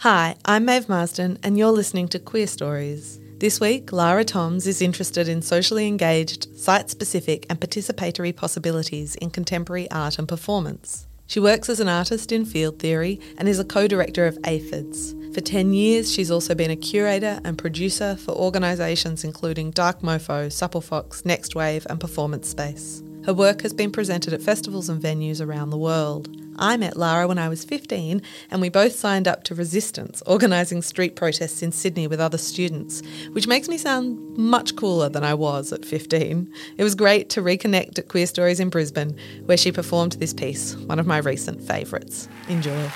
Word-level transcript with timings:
Hi, 0.00 0.36
I'm 0.46 0.64
Maeve 0.64 0.88
Marsden, 0.88 1.38
and 1.42 1.58
you're 1.58 1.72
listening 1.72 2.08
to 2.08 2.18
Queerstories. 2.18 3.18
This 3.38 3.60
week, 3.60 3.92
Lara 3.92 4.24
Thoms 4.24 4.66
is 4.66 4.80
interested 4.80 5.28
in 5.28 5.42
socially 5.42 5.86
engaged, 5.86 6.58
site 6.58 6.88
specific, 6.88 7.44
and 7.50 7.60
participatory 7.60 8.34
possibilities 8.34 9.14
in 9.16 9.28
contemporary 9.28 9.90
art 9.90 10.18
and 10.18 10.26
performance. 10.26 11.06
She 11.26 11.38
works 11.38 11.68
as 11.68 11.80
an 11.80 11.88
artist 11.90 12.32
in 12.32 12.46
Field 12.46 12.78
Theory 12.78 13.20
and 13.36 13.46
is 13.46 13.58
a 13.58 13.64
co 13.64 13.86
director 13.86 14.26
of 14.26 14.38
Aphids. 14.44 15.14
For 15.34 15.42
10 15.42 15.74
years, 15.74 16.10
she's 16.10 16.30
also 16.30 16.54
been 16.54 16.70
a 16.70 16.76
curator 16.76 17.38
and 17.44 17.58
producer 17.58 18.16
for 18.16 18.32
organisations 18.32 19.22
including 19.22 19.70
Dark 19.70 20.00
Mofo, 20.00 20.46
Supplefox, 20.46 21.26
Next 21.26 21.54
Wave, 21.54 21.86
and 21.90 22.00
Performance 22.00 22.48
Space. 22.48 23.02
Her 23.26 23.34
work 23.34 23.60
has 23.60 23.74
been 23.74 23.92
presented 23.92 24.32
at 24.32 24.40
festivals 24.40 24.88
and 24.88 25.02
venues 25.02 25.46
around 25.46 25.68
the 25.68 25.76
world. 25.76 26.39
I 26.56 26.76
met 26.76 26.96
Lara 26.96 27.26
when 27.26 27.38
I 27.38 27.48
was 27.48 27.64
15, 27.64 28.22
and 28.50 28.60
we 28.60 28.68
both 28.68 28.94
signed 28.94 29.26
up 29.26 29.44
to 29.44 29.54
Resistance, 29.54 30.22
organising 30.26 30.82
street 30.82 31.16
protests 31.16 31.62
in 31.62 31.72
Sydney 31.72 32.06
with 32.06 32.20
other 32.20 32.38
students, 32.38 33.02
which 33.32 33.46
makes 33.46 33.68
me 33.68 33.78
sound 33.78 34.36
much 34.36 34.76
cooler 34.76 35.08
than 35.08 35.24
I 35.24 35.34
was 35.34 35.72
at 35.72 35.84
15. 35.84 36.52
It 36.76 36.84
was 36.84 36.94
great 36.94 37.30
to 37.30 37.42
reconnect 37.42 37.98
at 37.98 38.08
Queerstories 38.08 38.60
in 38.60 38.68
Brisbane, 38.68 39.16
where 39.46 39.56
she 39.56 39.72
performed 39.72 40.12
this 40.12 40.34
piece, 40.34 40.76
one 40.76 40.98
of 40.98 41.06
my 41.06 41.18
recent 41.18 41.62
favourites. 41.62 42.28
Enjoy. 42.48 42.90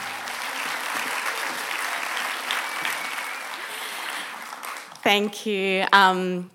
Thank 5.02 5.44
you. 5.44 5.84
Um, 5.92 6.50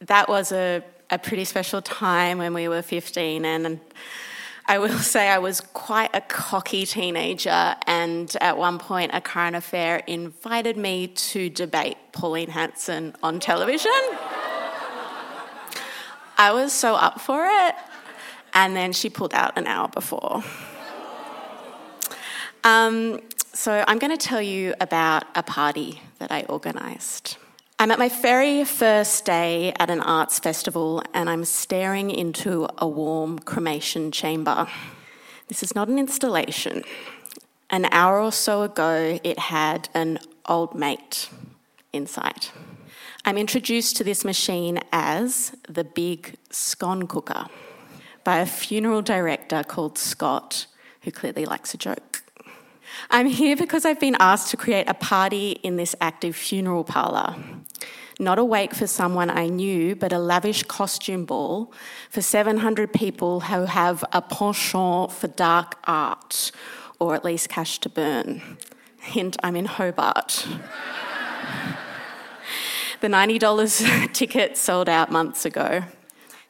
that 0.00 0.28
was 0.28 0.50
a, 0.50 0.82
a 1.10 1.18
pretty 1.18 1.44
special 1.44 1.82
time 1.82 2.38
when 2.38 2.54
we 2.54 2.66
were 2.68 2.82
15, 2.82 3.44
and 3.44 3.80
I 4.66 4.78
will 4.78 4.98
say 4.98 5.28
I 5.28 5.38
was 5.38 5.60
quite 5.60 6.10
a 6.14 6.20
cocky 6.20 6.86
teenager. 6.86 7.74
And 7.86 8.34
at 8.40 8.56
one 8.56 8.78
point, 8.78 9.12
a 9.14 9.20
current 9.20 9.56
affair 9.56 10.02
invited 10.06 10.76
me 10.76 11.08
to 11.08 11.50
debate 11.50 11.96
Pauline 12.12 12.50
Hanson 12.50 13.14
on 13.22 13.40
television. 13.40 13.90
I 16.38 16.50
was 16.52 16.72
so 16.72 16.94
up 16.94 17.20
for 17.20 17.46
it, 17.46 17.74
and 18.54 18.74
then 18.74 18.92
she 18.92 19.08
pulled 19.08 19.34
out 19.34 19.56
an 19.56 19.66
hour 19.66 19.88
before. 19.88 20.42
Um, 22.64 23.20
so, 23.52 23.84
I'm 23.86 23.98
going 23.98 24.16
to 24.16 24.26
tell 24.26 24.40
you 24.40 24.74
about 24.80 25.24
a 25.34 25.42
party 25.42 26.00
that 26.18 26.32
I 26.32 26.44
organised. 26.48 27.36
I'm 27.82 27.90
at 27.90 27.98
my 27.98 28.10
very 28.10 28.64
first 28.64 29.24
day 29.24 29.72
at 29.76 29.90
an 29.90 30.00
arts 30.02 30.38
festival 30.38 31.02
and 31.12 31.28
I'm 31.28 31.44
staring 31.44 32.12
into 32.12 32.68
a 32.78 32.86
warm 32.86 33.40
cremation 33.40 34.12
chamber. 34.12 34.68
This 35.48 35.64
is 35.64 35.74
not 35.74 35.88
an 35.88 35.98
installation. 35.98 36.84
An 37.70 37.86
hour 37.86 38.20
or 38.20 38.30
so 38.30 38.62
ago, 38.62 39.18
it 39.24 39.36
had 39.36 39.88
an 39.94 40.20
old 40.46 40.76
mate 40.76 41.28
inside. 41.92 42.46
I'm 43.24 43.36
introduced 43.36 43.96
to 43.96 44.04
this 44.04 44.24
machine 44.24 44.78
as 44.92 45.50
the 45.68 45.82
big 45.82 46.36
scone 46.50 47.08
cooker 47.08 47.46
by 48.22 48.38
a 48.38 48.46
funeral 48.46 49.02
director 49.02 49.64
called 49.64 49.98
Scott, 49.98 50.66
who 51.00 51.10
clearly 51.10 51.46
likes 51.46 51.74
a 51.74 51.78
joke. 51.78 52.21
I'm 53.10 53.26
here 53.26 53.56
because 53.56 53.84
I've 53.84 54.00
been 54.00 54.16
asked 54.18 54.50
to 54.50 54.56
create 54.56 54.88
a 54.88 54.94
party 54.94 55.52
in 55.62 55.76
this 55.76 55.94
active 56.00 56.36
funeral 56.36 56.84
parlour. 56.84 57.36
Not 58.18 58.38
a 58.38 58.44
wake 58.44 58.74
for 58.74 58.86
someone 58.86 59.30
I 59.30 59.48
knew, 59.48 59.96
but 59.96 60.12
a 60.12 60.18
lavish 60.18 60.62
costume 60.64 61.24
ball 61.24 61.72
for 62.10 62.22
700 62.22 62.92
people 62.92 63.40
who 63.40 63.64
have 63.64 64.04
a 64.12 64.22
penchant 64.22 65.12
for 65.12 65.28
dark 65.28 65.76
art, 65.84 66.52
or 66.98 67.14
at 67.14 67.24
least 67.24 67.48
cash 67.48 67.78
to 67.80 67.88
burn. 67.88 68.58
Hint, 69.00 69.36
I'm 69.42 69.56
in 69.56 69.64
Hobart. 69.64 70.46
the 73.00 73.08
$90 73.08 74.12
ticket 74.14 74.56
sold 74.56 74.88
out 74.88 75.10
months 75.10 75.44
ago. 75.44 75.82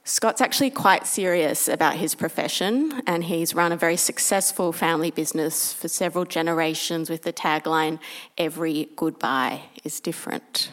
Scott's 0.05 0.41
actually 0.41 0.71
quite 0.71 1.07
serious 1.07 1.69
about 1.69 1.95
his 1.95 2.17
profession, 2.17 3.03
and 3.07 3.23
he's 3.23 3.55
run 3.55 3.71
a 3.71 3.77
very 3.77 3.97
successful 3.97 4.73
family 4.73 5.13
business 5.13 5.73
for 5.73 5.87
several 5.87 6.25
generations 6.25 7.09
with 7.09 7.23
the 7.23 7.33
tagline 7.33 8.01
Every 8.37 8.89
goodbye 8.97 9.63
is 9.85 10.01
different. 10.01 10.73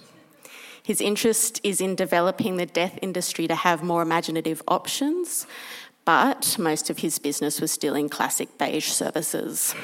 His 0.81 1.00
interest 1.00 1.62
is 1.63 1.79
in 1.79 1.94
developing 1.94 2.57
the 2.57 2.66
death 2.66 2.97
industry 3.03 3.47
to 3.47 3.53
have 3.53 3.84
more 3.84 4.01
imaginative 4.01 4.63
options, 4.68 5.45
but 6.06 6.57
most 6.57 6.89
of 6.89 6.97
his 6.97 7.19
business 7.19 7.62
was 7.62 7.72
still 7.72 7.94
in 7.94 8.09
classic 8.09 8.57
beige 8.57 8.88
services. 8.88 9.75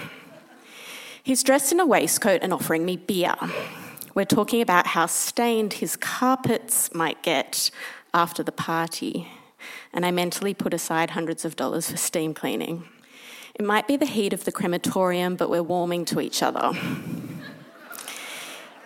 He's 1.21 1.43
dressed 1.43 1.71
in 1.71 1.79
a 1.79 1.85
waistcoat 1.85 2.41
and 2.41 2.51
offering 2.51 2.83
me 2.83 2.97
beer. 2.97 3.35
We're 4.15 4.25
talking 4.25 4.61
about 4.61 4.87
how 4.87 5.05
stained 5.05 5.73
his 5.73 5.95
carpets 5.95 6.91
might 6.95 7.21
get 7.21 7.69
after 8.15 8.41
the 8.41 8.51
party, 8.51 9.27
and 9.93 10.05
I 10.05 10.11
mentally 10.11 10.53
put 10.53 10.73
aside 10.73 11.11
hundreds 11.11 11.43
of 11.43 11.57
dollars 11.57 11.91
for 11.91 11.97
steam 11.97 12.33
cleaning. 12.33 12.85
It 13.53 13.65
might 13.65 13.87
be 13.87 13.97
the 13.97 14.05
heat 14.05 14.31
of 14.31 14.45
the 14.45 14.53
crematorium, 14.53 15.35
but 15.35 15.49
we're 15.49 15.61
warming 15.61 16.05
to 16.05 16.21
each 16.21 16.41
other. 16.41 16.71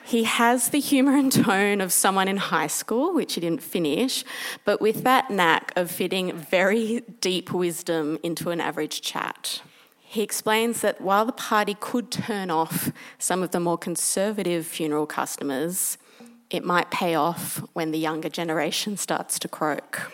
He 0.03 0.23
has 0.23 0.69
the 0.69 0.79
humour 0.79 1.15
and 1.15 1.31
tone 1.31 1.79
of 1.79 1.93
someone 1.93 2.27
in 2.27 2.37
high 2.37 2.67
school, 2.67 3.13
which 3.13 3.35
he 3.35 3.41
didn't 3.41 3.61
finish, 3.61 4.23
but 4.65 4.81
with 4.81 5.03
that 5.03 5.29
knack 5.29 5.71
of 5.75 5.91
fitting 5.91 6.35
very 6.35 7.01
deep 7.21 7.53
wisdom 7.53 8.17
into 8.23 8.49
an 8.49 8.59
average 8.59 9.01
chat. 9.01 9.61
He 9.99 10.23
explains 10.23 10.81
that 10.81 10.99
while 10.99 11.25
the 11.25 11.31
party 11.31 11.75
could 11.79 12.09
turn 12.09 12.49
off 12.49 12.91
some 13.19 13.43
of 13.43 13.51
the 13.51 13.59
more 13.59 13.77
conservative 13.77 14.65
funeral 14.65 15.05
customers, 15.05 15.99
it 16.49 16.63
might 16.63 16.89
pay 16.89 17.15
off 17.15 17.61
when 17.73 17.91
the 17.91 17.99
younger 17.99 18.29
generation 18.29 18.97
starts 18.97 19.37
to 19.39 19.47
croak. 19.47 20.11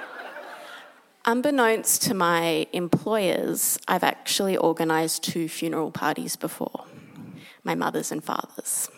Unbeknownst 1.24 2.02
to 2.02 2.14
my 2.14 2.66
employers, 2.72 3.78
I've 3.86 4.02
actually 4.02 4.58
organised 4.58 5.22
two 5.22 5.48
funeral 5.48 5.90
parties 5.90 6.36
before 6.36 6.84
my 7.64 7.74
mother's 7.74 8.10
and 8.10 8.24
father's. 8.24 8.88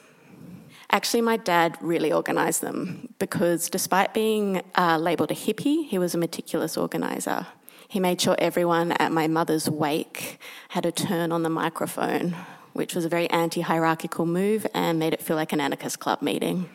Actually, 0.93 1.21
my 1.21 1.37
dad 1.37 1.77
really 1.81 2.13
organised 2.13 2.61
them 2.61 3.13
because 3.19 3.69
despite 3.69 4.13
being 4.13 4.63
uh, 4.77 4.99
labelled 4.99 5.31
a 5.31 5.35
hippie, 5.35 5.87
he 5.87 5.99
was 5.99 6.15
a 6.15 6.19
meticulous 6.19 6.77
organiser. 6.77 7.47
He 7.89 8.01
made 8.01 8.21
sure 8.21 8.37
everyone 8.39 8.93
at 8.93 9.13
my 9.13 9.29
mother's 9.29 9.69
wake 9.69 10.39
had 10.71 10.87
a 10.87 10.93
turn 10.93 11.33
on 11.33 11.43
the 11.43 11.51
microphone, 11.51 12.37
which 12.73 12.95
was 12.95 13.05
a 13.05 13.09
very 13.09 13.29
anti 13.31 13.61
hierarchical 13.61 14.27
move 14.27 14.67
and 14.75 14.99
made 14.99 15.13
it 15.13 15.23
feel 15.23 15.37
like 15.37 15.53
an 15.53 15.61
anarchist 15.61 15.99
club 15.99 16.23
meeting. 16.23 16.69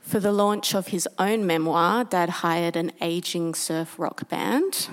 For 0.00 0.20
the 0.20 0.30
launch 0.30 0.72
of 0.72 0.88
his 0.88 1.08
own 1.18 1.46
memoir, 1.46 2.04
Dad 2.04 2.28
hired 2.28 2.76
an 2.76 2.92
aging 3.00 3.54
surf 3.54 3.98
rock 3.98 4.28
band, 4.28 4.88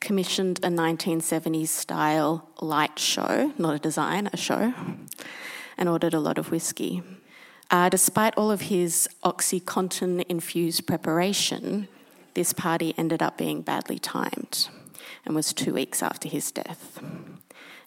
commissioned 0.00 0.58
a 0.60 0.68
1970s 0.68 1.68
style 1.68 2.48
light 2.60 2.98
show, 2.98 3.52
not 3.58 3.74
a 3.74 3.78
design, 3.78 4.30
a 4.32 4.38
show, 4.38 4.72
and 5.76 5.88
ordered 5.88 6.14
a 6.14 6.18
lot 6.18 6.38
of 6.38 6.50
whiskey. 6.50 7.02
Uh, 7.70 7.90
despite 7.90 8.34
all 8.36 8.50
of 8.50 8.62
his 8.62 9.06
Oxycontin 9.22 10.24
infused 10.28 10.86
preparation, 10.86 11.88
this 12.32 12.52
party 12.52 12.94
ended 12.96 13.22
up 13.22 13.36
being 13.36 13.60
badly 13.60 13.98
timed 13.98 14.68
and 15.24 15.34
was 15.34 15.52
two 15.52 15.74
weeks 15.74 16.02
after 16.02 16.28
his 16.28 16.50
death. 16.50 17.00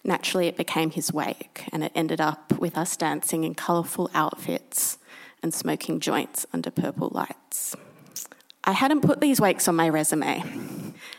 Naturally, 0.06 0.46
it 0.46 0.56
became 0.56 0.92
his 0.92 1.12
wake, 1.12 1.68
and 1.72 1.82
it 1.82 1.90
ended 1.96 2.20
up 2.20 2.56
with 2.60 2.78
us 2.78 2.96
dancing 2.96 3.42
in 3.42 3.56
colourful 3.56 4.08
outfits 4.14 4.98
and 5.42 5.52
smoking 5.52 5.98
joints 5.98 6.46
under 6.52 6.70
purple 6.70 7.10
lights. 7.12 7.74
I 8.62 8.70
hadn't 8.70 9.00
put 9.00 9.20
these 9.20 9.40
wakes 9.40 9.66
on 9.66 9.74
my 9.74 9.88
resume, 9.88 10.44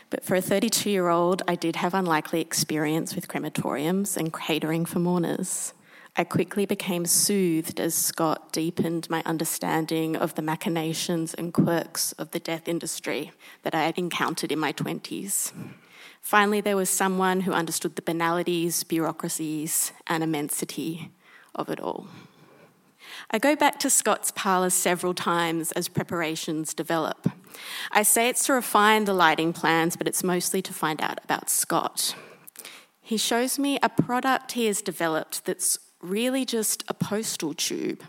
but 0.08 0.24
for 0.24 0.36
a 0.36 0.40
32 0.40 0.88
year 0.88 1.08
old, 1.08 1.42
I 1.46 1.54
did 1.54 1.76
have 1.76 1.92
unlikely 1.92 2.40
experience 2.40 3.14
with 3.14 3.28
crematoriums 3.28 4.16
and 4.16 4.32
catering 4.32 4.86
for 4.86 5.00
mourners. 5.00 5.74
I 6.16 6.24
quickly 6.24 6.64
became 6.64 7.04
soothed 7.04 7.80
as 7.80 7.94
Scott 7.94 8.52
deepened 8.52 9.10
my 9.10 9.22
understanding 9.26 10.16
of 10.16 10.34
the 10.34 10.42
machinations 10.42 11.34
and 11.34 11.52
quirks 11.52 12.12
of 12.12 12.30
the 12.30 12.40
death 12.40 12.68
industry 12.68 13.32
that 13.64 13.74
I 13.74 13.84
had 13.84 13.98
encountered 13.98 14.50
in 14.50 14.58
my 14.58 14.72
20s. 14.72 15.52
Finally, 16.20 16.60
there 16.60 16.76
was 16.76 16.90
someone 16.90 17.42
who 17.42 17.52
understood 17.52 17.96
the 17.96 18.02
banalities, 18.02 18.84
bureaucracies, 18.84 19.92
and 20.06 20.22
immensity 20.22 21.10
of 21.54 21.68
it 21.68 21.80
all. 21.80 22.06
I 23.30 23.38
go 23.38 23.56
back 23.56 23.78
to 23.80 23.90
Scott's 23.90 24.30
parlour 24.30 24.70
several 24.70 25.14
times 25.14 25.72
as 25.72 25.88
preparations 25.88 26.74
develop. 26.74 27.30
I 27.90 28.02
say 28.02 28.28
it's 28.28 28.46
to 28.46 28.54
refine 28.54 29.04
the 29.04 29.14
lighting 29.14 29.52
plans, 29.52 29.96
but 29.96 30.06
it's 30.06 30.24
mostly 30.24 30.62
to 30.62 30.72
find 30.72 31.00
out 31.02 31.20
about 31.24 31.50
Scott. 31.50 32.14
He 33.02 33.16
shows 33.16 33.58
me 33.58 33.78
a 33.82 33.88
product 33.88 34.52
he 34.52 34.66
has 34.66 34.82
developed 34.82 35.44
that's 35.44 35.78
really 36.00 36.44
just 36.44 36.84
a 36.88 36.94
postal 36.94 37.54
tube 37.54 38.02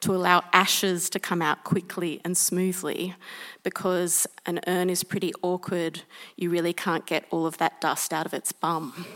to 0.00 0.14
allow 0.14 0.42
ashes 0.52 1.08
to 1.10 1.20
come 1.20 1.40
out 1.40 1.64
quickly 1.64 2.20
and 2.24 2.36
smoothly 2.36 3.14
because 3.62 4.26
an 4.46 4.60
urn 4.66 4.90
is 4.90 5.04
pretty 5.04 5.32
awkward. 5.42 6.02
You 6.36 6.50
really 6.50 6.72
can't 6.72 7.06
get 7.06 7.24
all 7.30 7.46
of 7.46 7.58
that 7.58 7.80
dust 7.80 8.12
out 8.12 8.26
of 8.26 8.34
its 8.34 8.52
bum. 8.52 9.06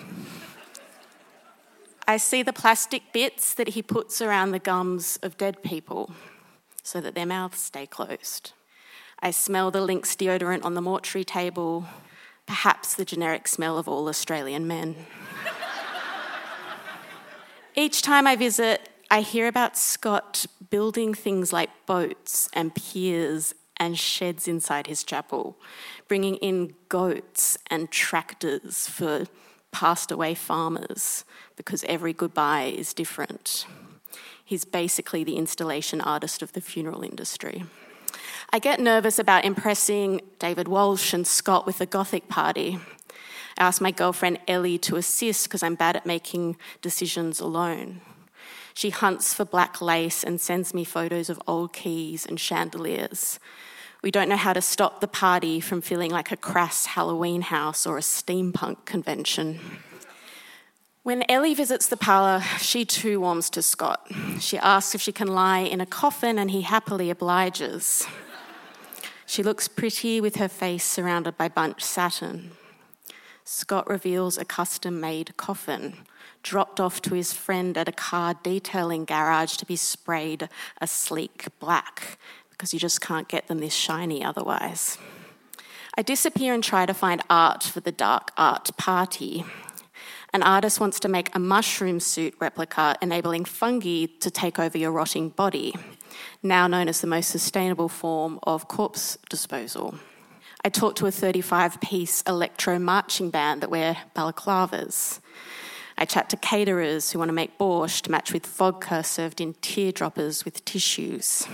I 2.06 2.17
see 2.17 2.43
the 2.43 2.53
plastic 2.53 3.12
bits 3.12 3.55
that 3.55 3.69
he 3.69 3.82
puts 3.82 4.21
around 4.21 4.50
the 4.50 4.59
gums 4.59 5.19
of 5.23 5.37
dead 5.37 5.62
people 5.62 6.12
so 6.82 7.00
that 7.00 7.15
their 7.15 7.27
mouths 7.27 7.61
stay 7.61 7.87
closed. 7.87 8.53
I 9.23 9.31
smell 9.31 9.71
the 9.71 9.82
Lynx 9.82 10.17
deodorant 10.17 10.65
on 10.65 10.75
the 10.75 10.81
mortuary 10.81 11.25
table, 11.25 11.85
perhaps 12.47 12.94
the 12.94 13.05
generic 13.05 13.47
smell 13.47 13.77
of 13.77 13.87
all 13.87 14.09
Australian 14.09 14.67
men. 14.67 14.97
Each 17.76 18.02
time 18.02 18.26
I 18.26 18.37
visit, 18.37 18.88
I 19.11 19.20
hear 19.20 19.46
about 19.46 19.76
Scott 19.76 20.46
building 20.70 21.14
things 21.14 21.52
like 21.52 21.70
boats 21.87 22.49
and 22.52 22.75
piers 22.75 23.55
and 23.76 23.99
sheds 23.99 24.49
inside 24.49 24.87
his 24.87 25.05
chapel, 25.05 25.56
bringing 26.08 26.37
in 26.37 26.75
goats 26.88 27.58
and 27.69 27.90
tractors 27.90 28.87
for 28.88 29.26
passed 29.72 30.11
away 30.11 30.34
farmers 30.34 31.25
because 31.56 31.84
every 31.84 32.12
goodbye 32.12 32.64
is 32.64 32.93
different. 32.93 33.67
He's 34.44 34.64
basically 34.64 35.22
the 35.22 35.37
installation 35.37 36.00
artist 36.00 36.43
of 36.43 36.52
the 36.52 36.61
funeral 36.61 37.02
industry. 37.02 37.64
I 38.52 38.58
get 38.58 38.81
nervous 38.81 39.20
about 39.20 39.44
impressing 39.44 40.22
David 40.40 40.67
Walsh 40.67 41.14
and 41.14 41.25
Scott 41.25 41.67
with 41.67 41.78
the 41.78 41.87
Gothic 41.87 42.28
party. 42.28 42.81
I 43.61 43.65
ask 43.65 43.83
my 43.83 43.91
girlfriend 43.91 44.39
Ellie 44.49 44.79
to 44.79 44.97
assist 44.97 45.45
because 45.45 45.62
I'm 45.62 45.75
bad 45.75 45.95
at 45.95 46.07
making 46.07 46.57
decisions 46.81 47.41
alone. 47.41 48.01
She 48.73 48.89
hunts 48.89 49.35
for 49.35 49.45
black 49.45 49.83
lace 49.83 50.25
and 50.25 50.41
sends 50.41 50.73
me 50.73 50.83
photos 50.83 51.29
of 51.29 51.43
old 51.47 51.75
keys 51.75 52.25
and 52.25 52.41
chandeliers. 52.41 53.39
We 54.03 54.11
don't 54.11 54.31
know 54.31 54.39
how 54.39 54.55
to 54.55 54.62
stop 54.62 55.03
the 55.03 55.07
party 55.07 55.61
from 55.61 55.83
feeling 55.83 56.11
like 56.11 56.33
a 56.33 56.39
crass 56.39 56.87
Halloween 56.87 57.43
house 57.43 57.87
or 57.87 57.99
a 57.99 58.01
steampunk 58.01 58.87
convention. 58.87 59.61
When 61.03 61.31
Ellie 61.31 61.55
visits 61.55 61.87
the 61.87 61.99
parlour, 61.99 62.41
she 62.61 62.87
too 62.87 63.21
warms 63.21 63.51
to 63.51 63.61
Scott. 63.61 64.06
She 64.39 64.56
asks 64.56 64.95
if 64.95 65.03
she 65.03 65.13
can 65.13 65.29
lie 65.29 65.61
in 65.61 65.83
a 65.83 65.87
coffin, 65.87 66.39
and 66.39 66.51
he 66.51 66.63
happily 66.63 67.11
obliges. 67.11 68.06
She 69.27 69.43
looks 69.43 69.69
pretty 69.69 70.19
with 70.19 70.37
her 70.37 70.49
face 70.49 70.85
surrounded 70.85 71.37
by 71.37 71.49
bunch 71.49 71.83
satin. 71.83 72.53
Scott 73.52 73.91
reveals 73.91 74.38
a 74.38 74.44
custom 74.44 75.00
made 75.00 75.37
coffin 75.37 75.97
dropped 76.44 76.79
off 76.79 77.02
to 77.02 77.14
his 77.14 77.32
friend 77.32 77.76
at 77.76 77.88
a 77.88 77.93
car 77.93 78.35
detailing 78.44 79.05
garage 79.05 79.56
to 79.56 79.67
be 79.67 79.75
sprayed 79.75 80.49
a 80.81 80.87
sleek 80.87 81.49
black 81.58 82.17
because 82.49 82.73
you 82.73 82.79
just 82.79 83.00
can't 83.00 83.26
get 83.26 83.49
them 83.49 83.58
this 83.58 83.75
shiny 83.75 84.23
otherwise. 84.23 84.99
I 85.99 86.02
disappear 86.02 86.55
and 86.55 86.62
try 86.62 86.87
to 86.87 86.94
find 86.94 87.23
art 87.29 87.64
for 87.64 87.81
the 87.81 87.91
dark 87.91 88.31
art 88.37 88.70
party. 88.76 89.44
An 90.32 90.44
artist 90.44 90.79
wants 90.79 91.00
to 91.00 91.08
make 91.08 91.35
a 91.35 91.41
mushroom 91.41 91.99
suit 91.99 92.35
replica 92.38 92.94
enabling 93.03 93.46
fungi 93.46 94.06
to 94.20 94.31
take 94.31 94.61
over 94.61 94.79
your 94.79 94.93
rotting 94.93 95.31
body, 95.31 95.75
now 96.41 96.69
known 96.69 96.87
as 96.87 97.00
the 97.00 97.08
most 97.08 97.31
sustainable 97.31 97.88
form 97.88 98.38
of 98.44 98.69
corpse 98.69 99.19
disposal. 99.29 99.96
I 100.62 100.69
talked 100.69 100.99
to 100.99 101.07
a 101.07 101.11
35 101.11 101.81
piece 101.81 102.21
electro 102.23 102.79
marching 102.79 103.31
band 103.31 103.62
that 103.62 103.71
wear 103.71 103.97
balaclavas. 104.15 105.21
I 105.97 106.05
chat 106.05 106.29
to 106.31 106.37
caterers 106.37 107.11
who 107.11 107.19
want 107.19 107.31
to 107.31 107.35
make 107.35 107.59
borscht 107.59 108.03
to 108.03 108.11
match 108.11 108.33
with 108.33 108.47
vodka 108.47 109.03
served 109.03 109.41
in 109.41 109.55
teardroppers 109.55 110.45
with 110.45 110.62
tissues. 110.67 111.47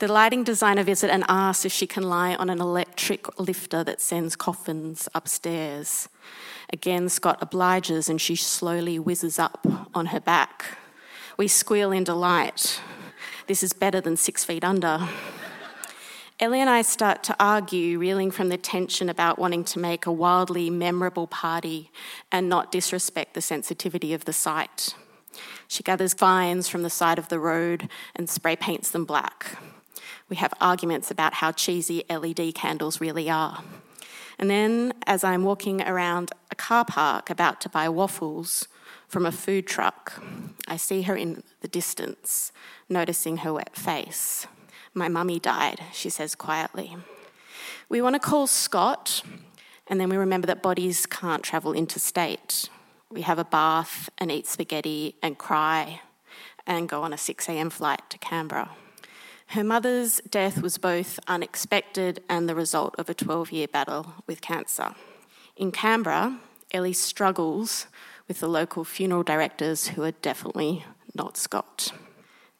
The 0.00 0.08
lighting 0.08 0.42
designer 0.42 0.82
visits 0.82 1.12
and 1.12 1.24
asks 1.28 1.64
if 1.64 1.72
she 1.72 1.86
can 1.86 2.02
lie 2.02 2.34
on 2.34 2.50
an 2.50 2.60
electric 2.60 3.38
lifter 3.38 3.84
that 3.84 4.00
sends 4.00 4.34
coffins 4.34 5.08
upstairs. 5.14 6.08
Again, 6.72 7.08
Scott 7.08 7.38
obliges 7.40 8.08
and 8.08 8.20
she 8.20 8.34
slowly 8.34 8.98
whizzes 8.98 9.38
up 9.38 9.64
on 9.94 10.06
her 10.06 10.20
back. 10.20 10.78
We 11.36 11.46
squeal 11.46 11.92
in 11.92 12.02
delight. 12.02 12.80
This 13.46 13.62
is 13.62 13.72
better 13.72 14.00
than 14.00 14.16
six 14.16 14.44
feet 14.44 14.64
under. 14.64 15.08
Ellie 16.40 16.62
and 16.62 16.70
I 16.70 16.80
start 16.80 17.22
to 17.24 17.36
argue, 17.38 17.98
reeling 17.98 18.30
from 18.30 18.48
the 18.48 18.56
tension 18.56 19.10
about 19.10 19.38
wanting 19.38 19.62
to 19.64 19.78
make 19.78 20.06
a 20.06 20.12
wildly 20.12 20.70
memorable 20.70 21.26
party 21.26 21.90
and 22.32 22.48
not 22.48 22.72
disrespect 22.72 23.34
the 23.34 23.42
sensitivity 23.42 24.14
of 24.14 24.24
the 24.24 24.32
site. 24.32 24.94
She 25.68 25.82
gathers 25.82 26.14
vines 26.14 26.66
from 26.66 26.82
the 26.82 26.88
side 26.88 27.18
of 27.18 27.28
the 27.28 27.38
road 27.38 27.90
and 28.16 28.26
spray 28.26 28.56
paints 28.56 28.90
them 28.90 29.04
black. 29.04 29.58
We 30.30 30.36
have 30.36 30.54
arguments 30.62 31.10
about 31.10 31.34
how 31.34 31.52
cheesy 31.52 32.04
LED 32.08 32.54
candles 32.54 33.02
really 33.02 33.28
are. 33.28 33.62
And 34.38 34.48
then, 34.48 34.94
as 35.06 35.22
I'm 35.22 35.44
walking 35.44 35.82
around 35.82 36.32
a 36.50 36.54
car 36.54 36.86
park 36.86 37.28
about 37.28 37.60
to 37.60 37.68
buy 37.68 37.90
waffles 37.90 38.66
from 39.08 39.26
a 39.26 39.32
food 39.32 39.66
truck, 39.66 40.22
I 40.66 40.78
see 40.78 41.02
her 41.02 41.16
in 41.16 41.42
the 41.60 41.68
distance, 41.68 42.50
noticing 42.88 43.38
her 43.38 43.52
wet 43.52 43.76
face. 43.76 44.46
My 44.94 45.08
mummy 45.08 45.38
died, 45.38 45.80
she 45.92 46.10
says 46.10 46.34
quietly. 46.34 46.96
We 47.88 48.02
want 48.02 48.14
to 48.14 48.20
call 48.20 48.46
Scott, 48.46 49.22
and 49.86 50.00
then 50.00 50.08
we 50.08 50.16
remember 50.16 50.46
that 50.48 50.62
bodies 50.62 51.06
can't 51.06 51.42
travel 51.42 51.72
interstate. 51.72 52.68
We 53.10 53.22
have 53.22 53.38
a 53.38 53.44
bath 53.44 54.10
and 54.18 54.30
eat 54.30 54.46
spaghetti 54.46 55.16
and 55.22 55.38
cry 55.38 56.00
and 56.66 56.88
go 56.88 57.02
on 57.02 57.12
a 57.12 57.18
6 57.18 57.48
a.m. 57.48 57.70
flight 57.70 58.02
to 58.10 58.18
Canberra. 58.18 58.70
Her 59.48 59.64
mother's 59.64 60.20
death 60.30 60.62
was 60.62 60.78
both 60.78 61.18
unexpected 61.26 62.22
and 62.28 62.48
the 62.48 62.54
result 62.54 62.94
of 62.98 63.10
a 63.10 63.14
12 63.14 63.50
year 63.50 63.66
battle 63.66 64.14
with 64.26 64.40
cancer. 64.40 64.94
In 65.56 65.72
Canberra, 65.72 66.38
Ellie 66.72 66.92
struggles 66.92 67.86
with 68.28 68.38
the 68.38 68.48
local 68.48 68.84
funeral 68.84 69.24
directors 69.24 69.88
who 69.88 70.04
are 70.04 70.12
definitely 70.12 70.84
not 71.16 71.36
Scott. 71.36 71.92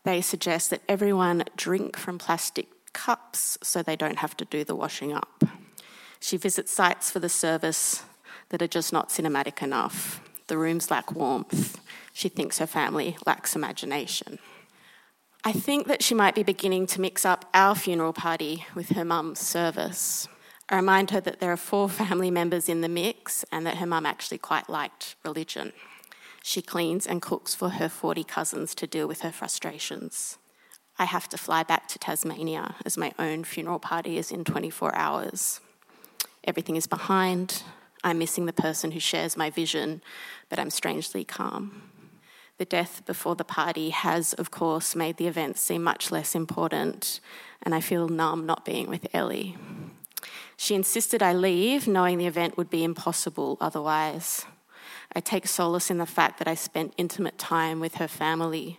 They 0.04 0.20
suggest 0.20 0.70
that 0.70 0.82
everyone 0.88 1.44
drink 1.56 1.96
from 1.96 2.18
plastic 2.18 2.68
cups 2.92 3.58
so 3.62 3.82
they 3.82 3.96
don't 3.96 4.18
have 4.18 4.36
to 4.38 4.44
do 4.44 4.64
the 4.64 4.74
washing 4.74 5.12
up. 5.12 5.44
She 6.20 6.36
visits 6.36 6.72
sites 6.72 7.10
for 7.10 7.18
the 7.18 7.28
service 7.28 8.02
that 8.48 8.62
are 8.62 8.68
just 8.68 8.92
not 8.92 9.08
cinematic 9.08 9.62
enough. 9.62 10.20
The 10.48 10.58
rooms 10.58 10.90
lack 10.90 11.12
warmth. 11.12 11.80
She 12.12 12.28
thinks 12.28 12.58
her 12.58 12.66
family 12.66 13.16
lacks 13.26 13.54
imagination. 13.54 14.38
I 15.44 15.52
think 15.52 15.86
that 15.86 16.02
she 16.02 16.14
might 16.14 16.34
be 16.34 16.42
beginning 16.42 16.86
to 16.88 17.00
mix 17.00 17.24
up 17.24 17.46
our 17.54 17.74
funeral 17.74 18.12
party 18.12 18.66
with 18.74 18.90
her 18.90 19.04
mum's 19.04 19.38
service. 19.38 20.28
I 20.68 20.76
remind 20.76 21.10
her 21.12 21.20
that 21.20 21.40
there 21.40 21.52
are 21.52 21.56
four 21.56 21.88
family 21.88 22.30
members 22.30 22.68
in 22.68 22.82
the 22.82 22.88
mix 22.88 23.44
and 23.50 23.66
that 23.66 23.78
her 23.78 23.86
mum 23.86 24.04
actually 24.04 24.38
quite 24.38 24.68
liked 24.68 25.16
religion. 25.24 25.72
She 26.42 26.62
cleans 26.62 27.06
and 27.06 27.22
cooks 27.22 27.54
for 27.54 27.70
her 27.70 27.88
40 27.88 28.24
cousins 28.24 28.74
to 28.76 28.86
deal 28.86 29.06
with 29.06 29.20
her 29.20 29.32
frustrations. 29.32 30.38
I 30.98 31.04
have 31.04 31.28
to 31.30 31.38
fly 31.38 31.62
back 31.62 31.88
to 31.88 31.98
Tasmania 31.98 32.74
as 32.84 32.96
my 32.96 33.12
own 33.18 33.44
funeral 33.44 33.78
party 33.78 34.18
is 34.18 34.30
in 34.30 34.44
24 34.44 34.94
hours. 34.94 35.60
Everything 36.44 36.76
is 36.76 36.86
behind. 36.86 37.62
I'm 38.02 38.18
missing 38.18 38.46
the 38.46 38.52
person 38.52 38.92
who 38.92 39.00
shares 39.00 39.36
my 39.36 39.50
vision, 39.50 40.02
but 40.48 40.58
I'm 40.58 40.70
strangely 40.70 41.24
calm. 41.24 41.90
The 42.58 42.64
death 42.66 43.02
before 43.06 43.36
the 43.36 43.44
party 43.44 43.90
has, 43.90 44.34
of 44.34 44.50
course, 44.50 44.94
made 44.94 45.16
the 45.16 45.26
event 45.26 45.56
seem 45.56 45.82
much 45.82 46.10
less 46.10 46.34
important, 46.34 47.20
and 47.62 47.74
I 47.74 47.80
feel 47.80 48.08
numb 48.08 48.44
not 48.44 48.66
being 48.66 48.88
with 48.88 49.06
Ellie. 49.14 49.56
She 50.58 50.74
insisted 50.74 51.22
I 51.22 51.32
leave, 51.32 51.88
knowing 51.88 52.18
the 52.18 52.26
event 52.26 52.58
would 52.58 52.68
be 52.68 52.84
impossible 52.84 53.56
otherwise. 53.62 54.44
I 55.12 55.20
take 55.20 55.46
solace 55.48 55.90
in 55.90 55.98
the 55.98 56.06
fact 56.06 56.38
that 56.38 56.46
I 56.46 56.54
spent 56.54 56.94
intimate 56.96 57.36
time 57.36 57.80
with 57.80 57.96
her 57.96 58.06
family, 58.06 58.78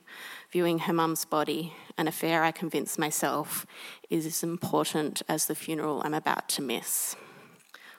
viewing 0.49 0.79
her 0.79 0.93
mum's 0.93 1.25
body, 1.25 1.73
an 1.97 2.07
affair 2.07 2.43
I 2.43 2.51
convince 2.51 2.97
myself 2.97 3.65
is 4.09 4.25
as 4.25 4.41
important 4.41 5.21
as 5.27 5.45
the 5.45 5.55
funeral 5.55 6.01
I'm 6.03 6.13
about 6.13 6.47
to 6.49 6.61
miss. 6.61 7.15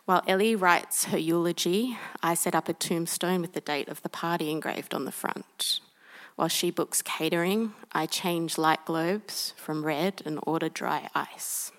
While 0.04 0.22
Ellie 0.26 0.56
writes 0.56 1.04
her 1.06 1.18
eulogy, 1.18 1.96
I 2.22 2.34
set 2.34 2.54
up 2.54 2.68
a 2.68 2.72
tombstone 2.72 3.42
with 3.42 3.52
the 3.52 3.60
date 3.60 3.88
of 3.88 4.02
the 4.02 4.08
party 4.08 4.50
engraved 4.50 4.94
on 4.94 5.04
the 5.04 5.12
front. 5.12 5.80
While 6.34 6.48
she 6.48 6.70
books 6.70 7.02
catering, 7.02 7.74
I 7.92 8.06
change 8.06 8.58
light 8.58 8.84
globes 8.86 9.52
from 9.56 9.84
red 9.84 10.22
and 10.24 10.40
order 10.42 10.68
dry 10.68 11.08
ice. 11.14 11.70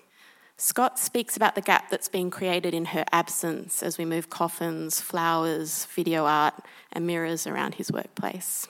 Scott 0.56 1.00
speaks 1.00 1.36
about 1.36 1.56
the 1.56 1.60
gap 1.60 1.90
that's 1.90 2.08
been 2.08 2.30
created 2.30 2.74
in 2.74 2.86
her 2.86 3.04
absence 3.10 3.82
as 3.82 3.98
we 3.98 4.04
move 4.04 4.30
coffins, 4.30 5.00
flowers, 5.00 5.86
video 5.86 6.26
art, 6.26 6.54
and 6.92 7.06
mirrors 7.06 7.46
around 7.46 7.74
his 7.74 7.90
workplace. 7.90 8.68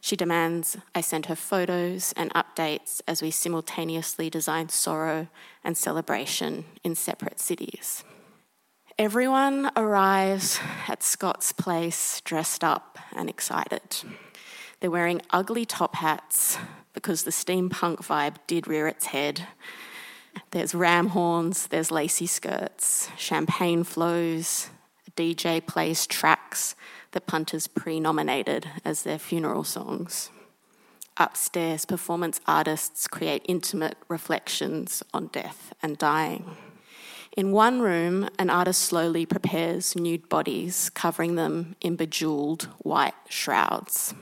She 0.00 0.16
demands 0.16 0.78
I 0.94 1.02
send 1.02 1.26
her 1.26 1.36
photos 1.36 2.14
and 2.16 2.32
updates 2.32 3.02
as 3.06 3.20
we 3.20 3.30
simultaneously 3.30 4.30
design 4.30 4.70
sorrow 4.70 5.28
and 5.62 5.76
celebration 5.76 6.64
in 6.82 6.94
separate 6.94 7.38
cities. 7.38 8.02
Everyone 8.98 9.70
arrives 9.76 10.58
at 10.88 11.02
Scott's 11.02 11.52
place 11.52 12.22
dressed 12.22 12.64
up 12.64 12.98
and 13.14 13.28
excited. 13.28 13.96
They're 14.80 14.90
wearing 14.90 15.20
ugly 15.30 15.66
top 15.66 15.96
hats 15.96 16.56
because 16.94 17.24
the 17.24 17.30
steampunk 17.30 17.96
vibe 17.98 18.36
did 18.46 18.66
rear 18.66 18.88
its 18.88 19.06
head 19.06 19.46
there's 20.50 20.74
ram 20.74 21.08
horns, 21.08 21.66
there's 21.68 21.90
lacy 21.90 22.26
skirts, 22.26 23.08
champagne 23.16 23.84
flows, 23.84 24.70
a 25.06 25.10
DJ 25.12 25.64
plays 25.64 26.06
tracks 26.06 26.74
that 27.12 27.26
punters 27.26 27.66
pre 27.66 28.00
nominated 28.00 28.68
as 28.84 29.02
their 29.02 29.18
funeral 29.18 29.64
songs. 29.64 30.30
Upstairs, 31.16 31.86
performance 31.86 32.40
artists 32.46 33.08
create 33.08 33.42
intimate 33.48 33.96
reflections 34.08 35.02
on 35.14 35.28
death 35.28 35.72
and 35.82 35.96
dying. 35.96 36.56
In 37.36 37.52
one 37.52 37.80
room, 37.80 38.28
an 38.38 38.50
artist 38.50 38.82
slowly 38.82 39.26
prepares 39.26 39.96
nude 39.96 40.28
bodies, 40.28 40.90
covering 40.90 41.34
them 41.34 41.76
in 41.80 41.96
bejeweled 41.96 42.68
white 42.78 43.14
shrouds. 43.28 44.14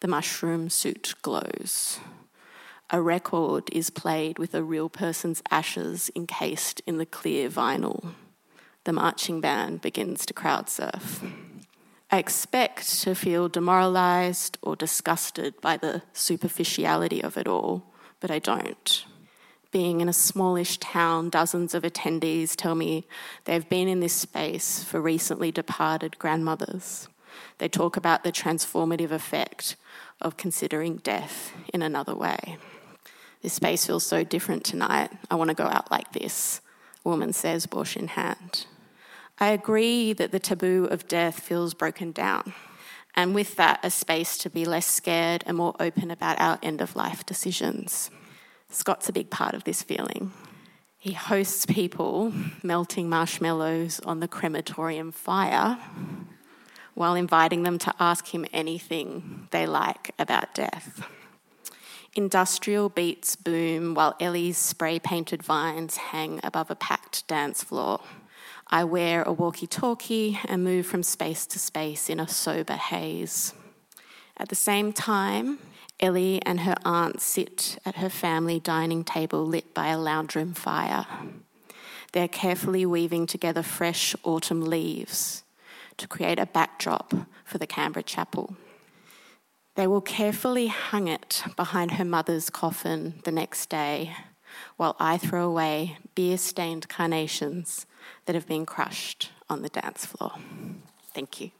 The 0.00 0.08
mushroom 0.08 0.70
suit 0.70 1.14
glows 1.22 2.00
a 2.92 3.00
record 3.00 3.68
is 3.70 3.88
played 3.88 4.38
with 4.38 4.52
a 4.52 4.64
real 4.64 4.88
person's 4.88 5.42
ashes 5.50 6.10
encased 6.16 6.80
in 6.86 6.98
the 6.98 7.06
clear 7.06 7.48
vinyl. 7.48 8.14
The 8.84 8.92
marching 8.92 9.40
band 9.40 9.80
begins 9.80 10.26
to 10.26 10.34
crowd 10.34 10.68
surf. 10.68 11.22
I 12.10 12.18
expect 12.18 13.00
to 13.02 13.14
feel 13.14 13.48
demoralized 13.48 14.58
or 14.62 14.74
disgusted 14.74 15.60
by 15.60 15.76
the 15.76 16.02
superficiality 16.12 17.22
of 17.22 17.36
it 17.36 17.46
all, 17.46 17.84
but 18.18 18.30
I 18.30 18.40
don't. 18.40 19.04
Being 19.70 20.00
in 20.00 20.08
a 20.08 20.12
smallish 20.12 20.78
town, 20.78 21.30
dozens 21.30 21.74
of 21.74 21.84
attendees 21.84 22.56
tell 22.56 22.74
me 22.74 23.06
they've 23.44 23.68
been 23.68 23.86
in 23.86 24.00
this 24.00 24.14
space 24.14 24.82
for 24.82 25.00
recently 25.00 25.52
departed 25.52 26.18
grandmothers. 26.18 27.06
They 27.58 27.68
talk 27.68 27.96
about 27.96 28.24
the 28.24 28.32
transformative 28.32 29.12
effect 29.12 29.76
of 30.20 30.36
considering 30.36 30.96
death 30.96 31.52
in 31.72 31.82
another 31.82 32.16
way. 32.16 32.58
This 33.42 33.54
space 33.54 33.86
feels 33.86 34.04
so 34.04 34.22
different 34.22 34.64
tonight. 34.64 35.10
I 35.30 35.34
want 35.34 35.48
to 35.48 35.54
go 35.54 35.64
out 35.64 35.90
like 35.90 36.12
this, 36.12 36.60
a 37.04 37.08
woman 37.08 37.32
says, 37.32 37.66
bush 37.66 37.96
in 37.96 38.08
hand. 38.08 38.66
I 39.38 39.48
agree 39.48 40.12
that 40.12 40.32
the 40.32 40.38
taboo 40.38 40.86
of 40.90 41.08
death 41.08 41.40
feels 41.40 41.72
broken 41.72 42.12
down, 42.12 42.52
and 43.14 43.34
with 43.34 43.56
that, 43.56 43.80
a 43.82 43.90
space 43.90 44.36
to 44.38 44.50
be 44.50 44.66
less 44.66 44.86
scared 44.86 45.42
and 45.46 45.56
more 45.56 45.74
open 45.80 46.10
about 46.10 46.38
our 46.38 46.58
end 46.62 46.82
of 46.82 46.94
life 46.94 47.24
decisions. 47.24 48.10
Scott's 48.68 49.08
a 49.08 49.12
big 49.12 49.30
part 49.30 49.54
of 49.54 49.64
this 49.64 49.82
feeling. 49.82 50.32
He 50.98 51.12
hosts 51.12 51.64
people 51.64 52.34
melting 52.62 53.08
marshmallows 53.08 54.00
on 54.00 54.20
the 54.20 54.28
crematorium 54.28 55.12
fire 55.12 55.78
while 56.92 57.14
inviting 57.14 57.62
them 57.62 57.78
to 57.78 57.94
ask 57.98 58.34
him 58.34 58.44
anything 58.52 59.48
they 59.50 59.66
like 59.66 60.10
about 60.18 60.54
death. 60.54 61.02
Industrial 62.14 62.88
beats 62.88 63.36
boom 63.36 63.94
while 63.94 64.16
Ellie's 64.18 64.58
spray 64.58 64.98
painted 64.98 65.44
vines 65.44 65.96
hang 65.96 66.40
above 66.42 66.68
a 66.68 66.74
packed 66.74 67.24
dance 67.28 67.62
floor. 67.62 68.00
I 68.66 68.82
wear 68.82 69.22
a 69.22 69.32
walkie 69.32 69.68
talkie 69.68 70.38
and 70.46 70.64
move 70.64 70.86
from 70.86 71.04
space 71.04 71.46
to 71.46 71.58
space 71.60 72.10
in 72.10 72.18
a 72.18 72.26
sober 72.26 72.74
haze. 72.74 73.54
At 74.36 74.48
the 74.48 74.56
same 74.56 74.92
time, 74.92 75.60
Ellie 76.00 76.42
and 76.44 76.60
her 76.60 76.76
aunt 76.84 77.20
sit 77.20 77.78
at 77.86 77.96
her 77.96 78.08
family 78.08 78.58
dining 78.58 79.04
table 79.04 79.46
lit 79.46 79.72
by 79.72 79.88
a 79.88 79.98
lounge 79.98 80.34
room 80.34 80.52
fire. 80.52 81.06
They're 82.12 82.26
carefully 82.26 82.84
weaving 82.84 83.26
together 83.26 83.62
fresh 83.62 84.16
autumn 84.24 84.62
leaves 84.62 85.44
to 85.96 86.08
create 86.08 86.40
a 86.40 86.46
backdrop 86.46 87.14
for 87.44 87.58
the 87.58 87.68
Canberra 87.68 88.02
chapel. 88.02 88.56
They 89.76 89.86
will 89.86 90.00
carefully 90.00 90.66
hang 90.66 91.08
it 91.08 91.42
behind 91.56 91.92
her 91.92 92.04
mother's 92.04 92.50
coffin 92.50 93.20
the 93.24 93.32
next 93.32 93.68
day 93.68 94.14
while 94.76 94.96
I 94.98 95.16
throw 95.16 95.46
away 95.46 95.98
beer 96.14 96.38
stained 96.38 96.88
carnations 96.88 97.86
that 98.26 98.34
have 98.34 98.46
been 98.46 98.66
crushed 98.66 99.30
on 99.48 99.62
the 99.62 99.68
dance 99.68 100.04
floor. 100.06 100.32
Thank 101.14 101.40
you. 101.40 101.50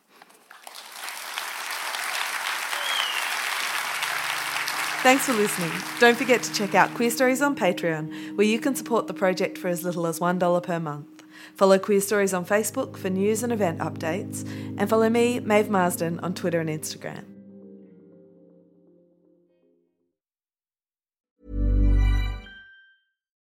Thanks 5.02 5.24
for 5.24 5.32
listening. 5.32 5.72
Don't 5.98 6.16
forget 6.16 6.42
to 6.42 6.52
check 6.52 6.74
out 6.74 6.90
Queerstories 6.90 7.44
on 7.44 7.56
Patreon, 7.56 8.36
where 8.36 8.46
you 8.46 8.58
can 8.58 8.74
support 8.74 9.06
the 9.06 9.14
project 9.14 9.56
for 9.56 9.68
as 9.68 9.82
little 9.82 10.06
as 10.06 10.20
$1 10.20 10.62
per 10.62 10.78
month. 10.78 11.24
Follow 11.56 11.78
Queerstories 11.78 12.36
on 12.36 12.44
Facebook 12.44 12.98
for 12.98 13.08
news 13.08 13.42
and 13.42 13.50
event 13.50 13.78
updates, 13.78 14.46
and 14.76 14.90
follow 14.90 15.08
me, 15.08 15.40
Maeve 15.40 15.70
Marsden, 15.70 16.20
on 16.20 16.34
Twitter 16.34 16.60
and 16.60 16.68
Instagram. 16.68 17.39